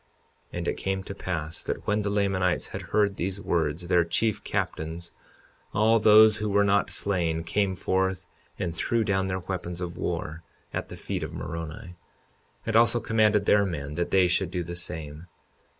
[0.51, 4.03] 52:38 And it came to pass that when the Lamanites had heard these words, their
[4.03, 5.11] chief captains,
[5.75, 8.25] all those who were not slain, came forth
[8.57, 10.41] and threw down their weapons of war
[10.73, 11.97] at the feet of Moroni,
[12.65, 15.27] and also commanded their men that they should do the same.